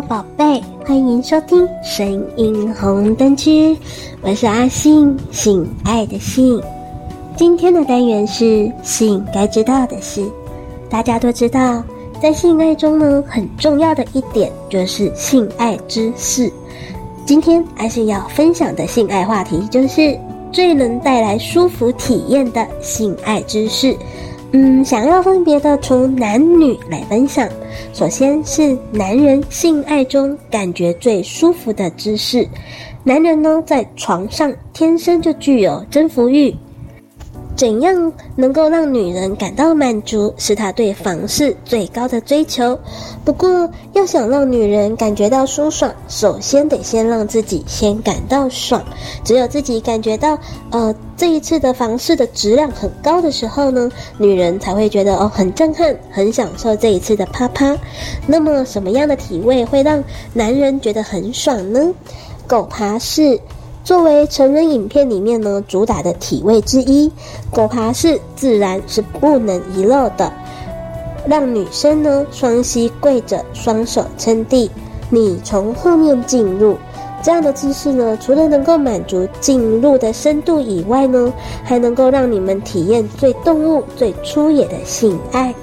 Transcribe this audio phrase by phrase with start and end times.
[0.00, 3.76] 宝贝，欢迎收听声音红灯区，
[4.22, 6.60] 我是阿信，性爱的性。
[7.36, 10.24] 今天的单元是性该知道的事。
[10.88, 11.82] 大家都知道，
[12.20, 16.50] 在性爱中呢，很重要的一点就是性爱知识。
[17.26, 20.18] 今天阿信要分享的性爱话题就是
[20.50, 23.94] 最能带来舒服体验的性爱知识。
[24.52, 27.48] 嗯，想要分别的从男女来分享。
[27.92, 32.48] 首先是男人性爱中感觉最舒服的姿势。
[33.04, 36.52] 男人呢，在床上天生就具有征服欲。
[37.60, 42.78] 怎样能够让女人感到满足，是他对房事最高的追求。
[43.22, 48.82] 不过，要想让女人感觉到舒爽，首先得先让自己先感到爽。
[49.24, 50.38] 只有自己感觉到，
[50.70, 57.76] 呃，这一次的房事的质量很高的时候呢，女人才会觉得哦，很震撼，很享受这一次的啪啪。
[58.26, 61.92] 那么，什么样的体位会让男人觉得很爽呢？
[62.46, 63.38] 狗爬式。
[63.82, 67.10] 作为成人影片里面呢，主打的体位之一，
[67.50, 70.32] 狗爬式自然是不能遗漏的。
[71.26, 74.70] 让女生呢双膝跪着，双手撑地，
[75.10, 76.76] 你从后面进入，
[77.22, 81.32] 这样的姿势呢，除了能够满足进入的深度以外呢，
[81.64, 85.54] 还能够让你们体验最动物、最粗野的性爱，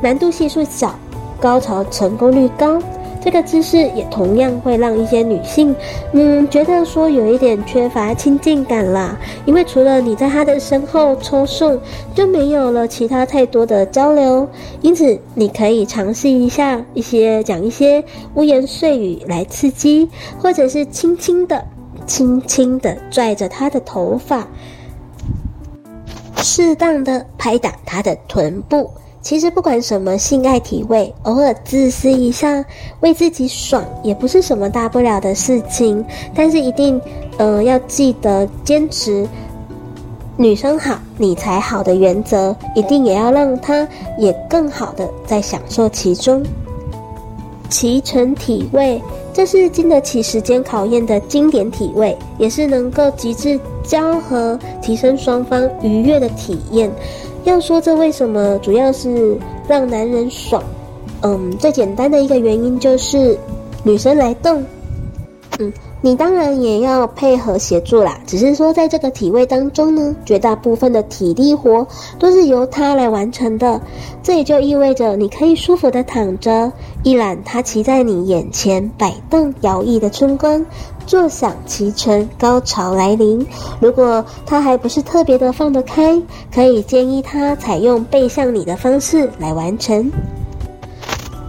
[0.00, 0.94] 难度系数小，
[1.40, 2.80] 高潮成功率高。
[3.26, 5.74] 这个姿势也同样会让一些女性，
[6.12, 11.76] 嗯，觉得说有一点缺乏亲近感啦，因为除了你在她的身后抽送，
[12.14, 14.48] 就没有了其他太多的交流。
[14.80, 18.04] 因此，你可以尝试一下一些讲一些
[18.36, 20.08] 污言碎语来刺激，
[20.40, 21.64] 或者是轻轻的、
[22.06, 24.46] 轻轻的拽着她的头发，
[26.36, 28.88] 适当的拍打她的臀部。
[29.26, 32.64] 其实不管什么性爱体位，偶尔自私一下，
[33.00, 36.04] 为自己爽，也不是什么大不了的事情。
[36.32, 37.00] 但是一定，
[37.36, 39.28] 呃，要记得坚持
[40.36, 43.84] 女生好，你才好的原则，一定也要让她
[44.16, 46.40] 也更好的在享受其中。
[47.68, 49.02] 骑乘体位，
[49.34, 56.88] 这是经得起时间考验的经典体位，也是能够极致交合、提升双方愉悦的体验。
[57.46, 60.62] 要说这为什么，主要是让男人爽。
[61.22, 63.38] 嗯，最简单的一个原因就是
[63.84, 64.64] 女生来动。
[65.60, 65.72] 嗯，
[66.06, 68.16] 你当然也要配合协助啦。
[68.28, 71.84] 只是说在这个体位当中呢，绝大部分的体力活
[72.16, 73.80] 都是由他来完成的。
[74.22, 76.70] 这也就意味着你可以舒服的躺着，
[77.02, 80.64] 一览他骑在你眼前摆动摇曳的春光。
[81.06, 83.44] 坐享其成，高潮来临。
[83.80, 86.22] 如果他还不是特别的放得开，
[86.54, 90.12] 可以建议他采用背向你的方式来完成。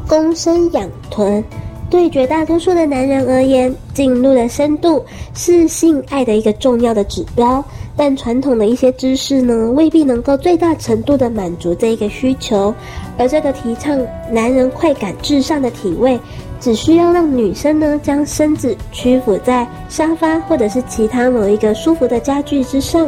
[0.10, 1.44] 躬身仰臀，
[1.90, 5.04] 对绝大多数的男人而言，进入的深度
[5.34, 7.64] 是性爱的一个重要的指标。
[7.96, 12.74] 但传统的一些姿势呢，未必能够最大程度的满足这一个需求。
[13.18, 14.00] 而这个提倡
[14.32, 16.20] 男人快感至上的体位。
[16.60, 23.08] 只需要让女生呢将身子屈服在沙发或者是其他某一个舒服的家具之上，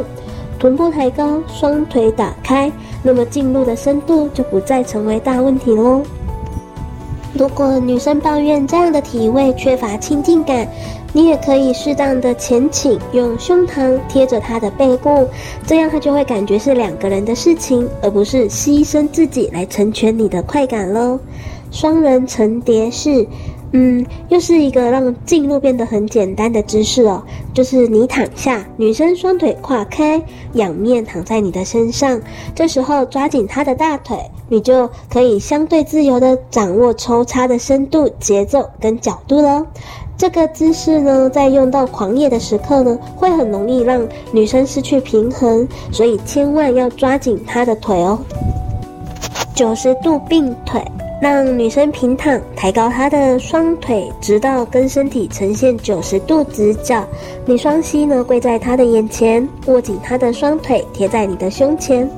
[0.56, 2.70] 臀部抬高，双腿打开，
[3.02, 6.00] 那么进入的深度就不再成为大问题喽。
[7.40, 10.68] 如果女生抱怨这样的体位缺乏亲近感，
[11.14, 15.26] 你也可以适当的前倾，用胸膛贴着她的背部，
[15.66, 21.18] 这样她就会感觉是两个人的事情，而不是牺牲自己来成全你的快感喽。
[21.70, 23.26] 双人层叠式，
[23.72, 27.22] 嗯，又是一个让进入变得很简单的姿势哦。
[27.54, 30.20] 就是你躺下，女生双腿跨开，
[30.54, 32.20] 仰面躺在你的身上，
[32.54, 39.64] 这时候抓紧她的大腿，你就可以相对自由地掌握抽插的深度、节奏跟角度了。
[40.16, 48.18] 这个姿势呢，在用到狂野的时刻呢，会很容易让女生失去平衡，所以千万要抓紧她的腿哦。
[49.54, 50.82] 九十度并腿。
[51.20, 57.06] 让女生平躺，抬高她的双腿，直到跟身体呈现九十度直角。
[57.44, 62.08] 你双膝呢跪在她的眼前，握紧她的双腿，贴在你的胸前。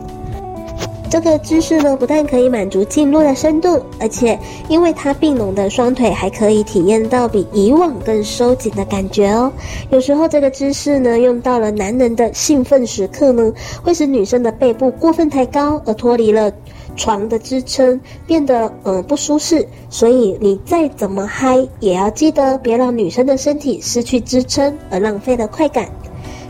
[1.12, 9.53] 这个姿势呢，不但可以满足进入的深度，而且因为它并拢的双腿，还可以体验到比以往更收紧的感觉哦。
[9.91, 16.50] 有时候这个姿势呢，用到了男人的兴奋时刻呢，会使女生的背部过分抬高，而脱离了。
[16.97, 25.91] 床的支撑变得呃不舒适，所以你再怎么嗨，也要记得别让女生的身体失去支撑而浪费了快感。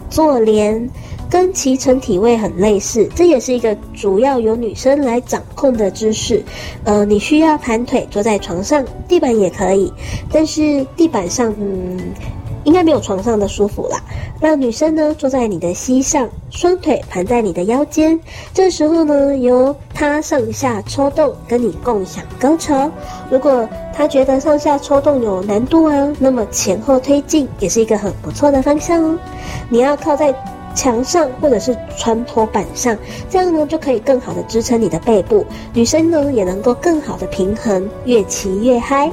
[0.09, 0.89] 坐莲
[1.33, 6.45] 跟骑乘体位很类似，这也是一个主要由女生来掌控的姿势。
[6.85, 9.91] 呃，你需要盘腿坐在床上，地板也可以，
[10.31, 11.99] 但是地板上，嗯。
[12.65, 14.01] 应该没有床上的舒服啦。
[14.41, 18.21] 让女生呢坐在你的膝上，双腿盘在你的腰间。
[18.55, 22.89] 这时候呢，由她上下抽动，跟你共享高潮。
[23.29, 29.19] 如果她觉得上下抽动有难度啊，那么前后推进也是一个很不错的方向哦。
[29.69, 30.33] 你要靠在
[30.75, 32.97] 墙上或者是床头板上，
[33.29, 35.45] 这样呢就可以更好的支撑你的背部。
[35.73, 39.11] 女生呢也能够更好的平衡，越骑越嗨。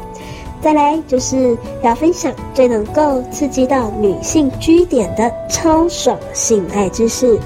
[0.61, 7.39] 再来就是要分享最能够刺激到女性 G 点的超爽性爱姿势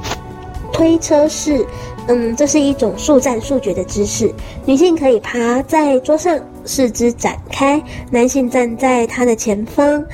[0.70, 1.64] ——推车式。
[2.08, 4.34] 嗯，这是一种速战速决的姿势。
[4.66, 10.04] 女性可以趴在桌上，四肢展开，男性站在她的前方。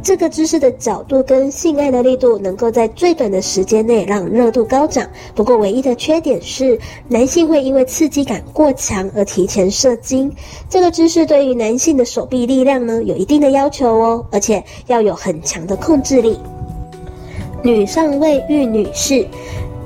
[0.00, 5.06] 这个姿势的角度跟性爱的力度，能够在最短的时间内让热度高涨。
[5.34, 6.78] 不过，唯一的缺点是，
[7.08, 10.32] 男性会因为刺激感过强而提前射精。
[10.70, 16.38] 这个姿势对于男性的手臂力量呢，有一定的要求哦，而且要有很强的控制力。
[17.62, 19.26] 女上位遇女士，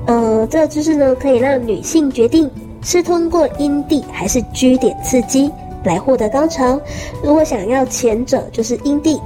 [0.06, 2.48] 呃，这个姿势呢，可以让女性决定
[2.82, 5.50] 是通过阴蒂还是 G 点刺激
[5.84, 6.78] 来获得高潮。
[7.24, 9.18] 如果想要前者，就是阴蒂。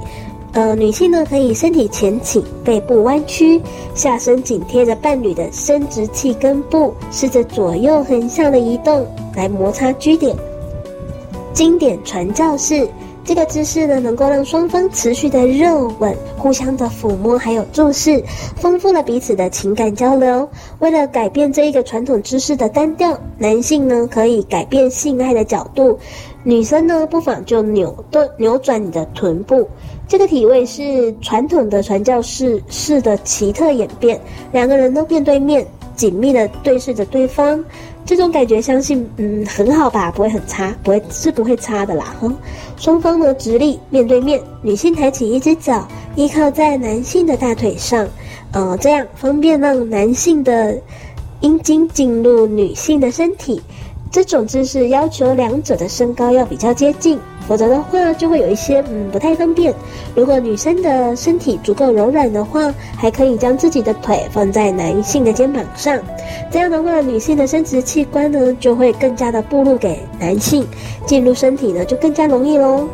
[0.57, 3.61] 呃，女性呢，可以身体前倾，背部弯曲，
[3.93, 9.05] 下身紧贴着伴侣的生殖器根部，试着左右横向的移动
[9.35, 10.35] 来摩擦 G 点。
[11.53, 12.89] 经典传教士
[13.23, 18.23] 这个姿势呢，能够让双方持续的热吻、互相的抚摸，还有注视，
[18.55, 20.49] 丰富了彼此的情感交流。
[20.79, 25.99] 为了改变这一个传统姿势的单调，男性呢，可以改变性爱的角度，
[26.47, 29.67] 女生呢，不妨就扭顿、扭转你的臀部。
[30.07, 34.17] 这个体位是传统的传教士式的奇特演变，
[34.53, 37.61] 两个人都面对面，紧密的对视着对方，
[38.05, 42.33] 这种感觉相信嗯很好吧，不会很差，不会是不会差的啦哈。
[42.77, 45.85] 双方呢直立面对面，女性抬起一只脚，
[46.15, 48.07] 依靠在男性的大腿上，
[48.53, 50.79] 呃，这样方便让男性的
[51.41, 53.61] 阴茎进入女性的身体。
[54.11, 57.19] 这种姿势要求两者的身高要比较接近。
[57.47, 59.73] 否则的话，就会有一些嗯不太方便。
[60.13, 65.97] 如果女生的身体足够柔软的话，还可以将自己的腿放在男性的肩膀上，
[66.51, 70.67] 这样的话，女性的生殖器官呢就会更加的暴露给男性，
[71.05, 72.85] 进入身体呢就更加容易喽。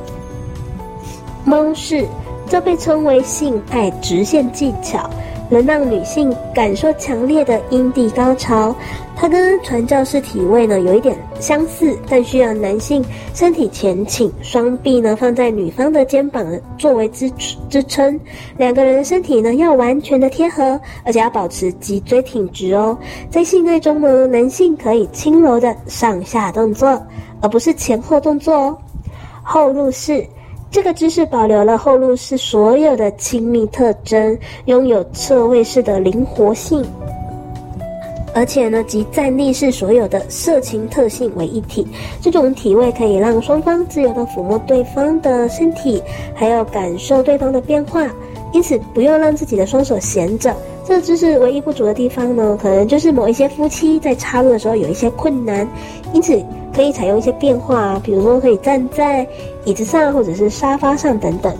[1.44, 2.06] 猫式，
[2.48, 5.10] 这被称为性爱直线技巧。
[5.54, 8.76] 能让女性感受强烈的阴蒂高潮，
[9.16, 13.06] 它跟传教士体位呢有一点相似，但需要男性
[13.36, 16.44] 身体前倾，双臂呢放在女方的肩膀
[16.76, 17.32] 作为支
[17.70, 18.20] 支撑，
[18.58, 22.98] 两个人的身体呢要完全的贴合，而且要保持脊椎挺直哦。
[23.30, 27.00] 在性爱中呢，男性可以轻柔的上下动作，
[27.42, 28.78] 而不是前后动作哦。
[29.44, 30.26] 后入式。
[30.74, 34.36] 这个姿势保留了后入式所有的亲密特征，
[34.66, 36.84] 拥有侧位式的灵活性，
[38.34, 41.86] 而且呢，集站立式所有的色情特性为一体。
[42.20, 46.02] 这种体位可以让双方自由地抚摸对方的身体，
[46.34, 48.10] 还有感受对方的变化，
[48.52, 50.56] 因此不用让自己的双手闲着。
[50.84, 55.68] 这个姿势唯一不足的地方呢，可能就是某一些夫妻在插入的时候有一些困难，
[56.14, 56.44] 因此。
[56.74, 59.28] 可以采用一些变化，比如说可以站在
[59.66, 61.54] 椅子上或者是沙发上等等。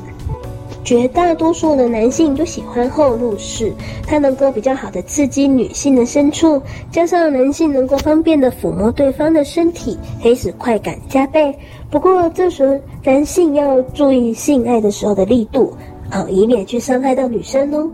[0.84, 3.72] 绝大多数的男性都喜欢后入式，
[4.06, 11.58] 它能够比较好的刺激女性的深处，加上男性能够方便的抚摸对方的身体，可以使快感加倍。
[11.90, 15.74] 不过这时候男性要注意性爱的时候的力度
[16.10, 17.90] 啊，以免去伤害到女生哦。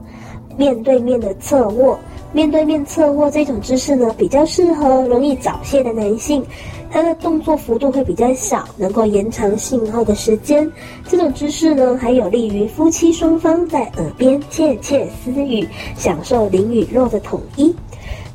[0.58, 1.98] 面对面的侧卧，
[2.34, 6.44] 面对面侧卧这种姿势呢，比较适合容易早泄的男性。
[6.92, 10.70] 它的动作幅度会比较小，能够延长信号的时间。
[11.08, 17.74] 这种姿势呢，还有利于夫妻双方在耳边窃窃私语，享受灵与肉的统一。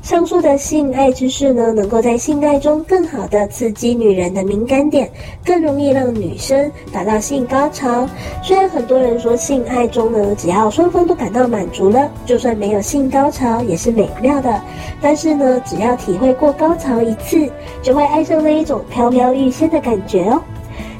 [0.05, 5.09] 上述的性爱姿势呢，能够在性爱中更好的刺激女人的敏感点，
[5.43, 8.07] 更容易让女生达到性高潮。
[8.43, 14.61] 虽然很多人说性爱中呢，只要双方都感到满足了，就算没有性高潮也是美妙的。
[15.01, 17.49] 但是呢，只要体会过高潮一次，
[17.81, 20.39] 就会爱上那一种飘飘欲仙的感觉哦。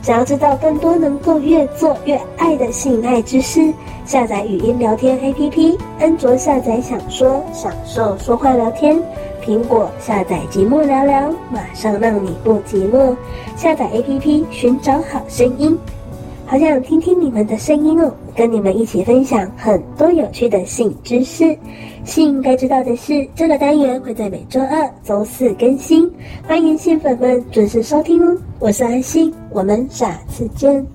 [0.06, 3.74] 想要知道更多能够越做越爱的性爱知识，
[4.06, 9.02] 下载语音聊天 APP，安卓下载想说享受说话聊天，
[9.44, 13.16] 苹果下载寂寞聊聊，马上让你不寂寞。
[13.56, 15.76] 下载 APP，寻找好声音。
[16.46, 21.58] 好想听听你们的声音哦，跟你们一起分享很多有趣的性知识。
[22.04, 26.12] 性该知道的事，这个单元会在每周二、周四更新，
[26.48, 28.38] 欢迎性粉们准时收听哦。
[28.60, 30.95] 我是安心，我们下次见。